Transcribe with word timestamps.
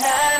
night. 0.00 0.37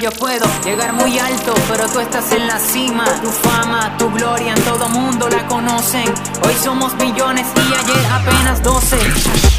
Yo 0.00 0.10
puedo 0.12 0.46
llegar 0.64 0.92
muy 0.92 1.18
alto, 1.18 1.52
pero 1.68 1.88
tú 1.88 1.98
estás 2.00 2.30
en 2.32 2.46
la 2.46 2.58
cima. 2.58 3.04
Tu 3.20 3.28
fama, 3.30 3.94
tu 3.98 4.10
gloria 4.12 4.54
en 4.54 4.62
todo 4.62 4.88
mundo 4.88 5.28
la 5.28 5.46
conocen. 5.48 6.04
Hoy 6.44 6.54
somos 6.62 6.94
millones 6.94 7.46
y 7.56 7.74
ayer 7.74 8.06
apenas 8.10 8.62
doce. 8.62 8.96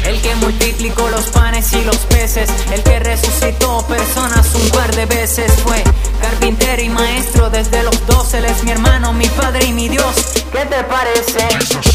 El 0.04 0.20
que 0.22 0.34
multiplicó 0.36 1.08
los 1.10 1.26
panes 1.26 1.72
y 1.74 1.84
los 1.84 1.98
peces, 2.06 2.50
el 2.72 2.82
que 2.82 2.98
resucitó 3.00 3.86
personas 3.86 4.54
un 4.54 4.68
par 4.70 4.94
de 4.94 5.06
veces 5.06 5.52
fue 5.62 5.82
carpintero 6.20 6.82
y 6.82 6.88
maestro 6.88 7.50
desde 7.50 7.82
los 7.82 8.06
doce. 8.06 8.38
Él 8.38 8.46
es 8.46 8.64
mi 8.64 8.70
hermano, 8.70 9.12
mi 9.12 9.28
padre 9.28 9.66
y 9.66 9.72
mi 9.72 9.88
Dios. 9.88 10.14
¿Qué 10.52 10.64
te 10.66 10.84
parece? 10.84 11.48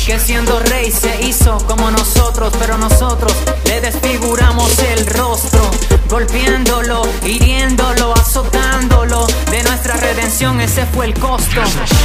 Que 0.05 0.20
siendo 0.20 0.59
rey 0.59 0.91
se 0.91 1.21
hizo 1.25 1.57
como 1.67 1.91
nosotros, 1.91 2.53
pero 2.59 2.77
nosotros 2.77 3.34
le 3.65 3.81
desfiguramos 3.81 4.09
ese 10.69 10.85
fue 10.85 11.07
el 11.07 11.13
costo. 11.15 11.61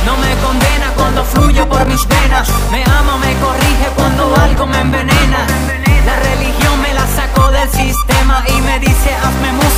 No 0.06 0.16
me 0.16 0.34
condena 0.36 0.88
cuando 0.96 1.22
fluye 1.22 1.62
por 1.66 1.84
mis 1.86 2.06
venas, 2.08 2.48
me 2.72 2.82
ama, 2.84 3.18
me 3.18 3.34
corrige 3.34 3.88
cuando 3.94 4.34
algo 4.36 4.66
me 4.66 4.80
envenena. 4.80 5.46
La 6.06 6.16
religión 6.16 6.80
me 6.80 6.94
la 6.94 7.06
sacó 7.06 7.50
del 7.50 7.68
sistema 7.70 8.42
y 8.48 8.60
me 8.62 8.78
dice 8.78 9.14
hazme 9.22 9.52
música, 9.52 9.73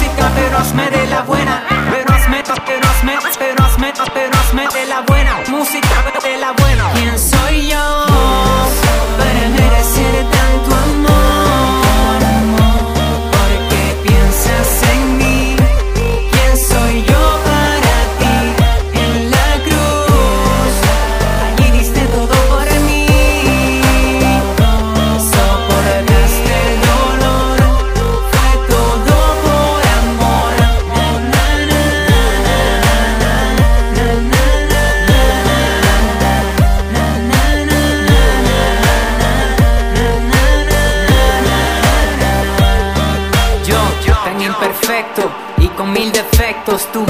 tan 44.87 44.97
imperfecto 44.97 45.31
y 45.59 45.69
con 45.69 45.93
mil 45.93 46.13
defectos, 46.13 46.91
tú, 46.93 47.05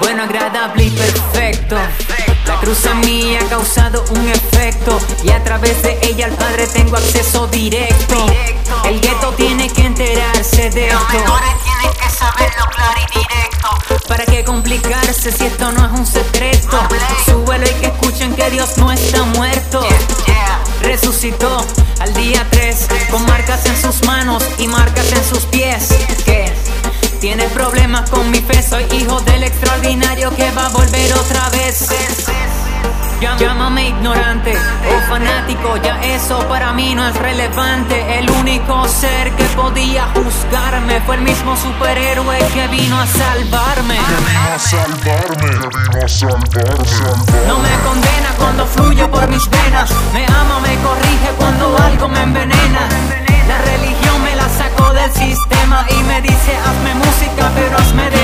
bueno, 0.00 0.24
agradable 0.24 0.84
y 0.84 0.90
perfecto. 0.90 1.76
La 2.46 2.60
cruz 2.60 2.86
a 2.86 2.94
mí 2.94 3.36
ha 3.36 3.44
causado 3.48 4.04
un 4.10 4.28
efecto 4.28 4.98
y 5.24 5.30
a 5.30 5.42
través 5.42 5.82
de 5.82 5.98
ella 6.02 6.26
al 6.26 6.32
Padre 6.32 6.66
tengo 6.66 6.96
acceso 6.96 7.46
directo. 7.48 8.26
El 8.84 9.00
gueto 9.00 9.32
tiene 9.32 9.68
que 9.68 9.86
enterarse 9.86 10.70
de 10.70 10.88
esto. 10.88 10.98
tienen 11.10 11.96
que 12.00 12.10
saberlo 12.10 12.64
claro 12.74 13.00
y 13.00 13.18
directo. 13.18 14.06
¿Para 14.08 14.24
qué 14.24 14.44
complicarse 14.44 15.32
si 15.32 15.46
esto 15.46 15.72
no 15.72 15.86
es 15.86 15.92
un 15.92 16.06
secreto? 16.06 16.78
Súbelo 17.24 17.66
y 17.66 17.74
que 17.80 17.86
escuchen 17.86 18.34
que 18.34 18.50
Dios 18.50 18.78
no 18.78 18.92
está 18.92 19.22
muerto. 19.24 19.84
Resucitó 20.82 21.64
al 22.00 22.14
día 22.14 22.46
3 22.50 22.88
con 23.10 23.26
marcas 23.26 23.66
en 23.66 23.80
sus 23.80 24.04
manos 24.04 24.44
y 24.58 24.68
marcas 24.68 25.10
en 25.12 25.24
sus 25.24 25.44
pies. 25.46 25.88
Que 26.24 26.45
tiene 27.20 27.44
problemas 27.48 28.08
con 28.10 28.30
mi 28.30 28.38
fe, 28.40 28.62
soy 28.62 28.84
hijo 28.92 29.20
del 29.22 29.44
extraordinario 29.44 30.34
que 30.34 30.50
va 30.52 30.66
a 30.66 30.68
volver 30.68 31.12
otra 31.14 31.48
vez. 31.50 31.88
Llá- 33.20 33.36
Llámame 33.38 33.88
ignorante 33.88 34.52
o 34.54 35.08
fanático, 35.08 35.76
ya 35.82 35.98
eso 36.02 36.38
para 36.48 36.72
mí 36.74 36.94
no 36.94 37.08
es 37.08 37.16
relevante. 37.16 38.18
El 38.18 38.30
único 38.30 38.86
ser 38.88 39.32
que 39.32 39.44
podía 39.56 40.06
juzgarme 40.14 41.00
fue 41.00 41.14
el 41.16 41.22
mismo 41.22 41.56
superhéroe 41.56 42.38
que 42.52 42.68
vino 42.68 43.00
a 43.00 43.06
salvarme. 43.06 43.94
vino 43.94 44.54
a 44.54 44.58
salvarme, 44.58 45.48
vino 45.48 46.04
a 46.04 46.08
salvarme, 46.08 46.84
salvarme. 46.86 47.46
No 47.48 47.58
me 47.58 47.70
dice 56.20 56.56
hazme 56.56 56.94
música, 56.94 57.50
pero 57.54 57.76
hazme 57.76 58.10
de. 58.10 58.15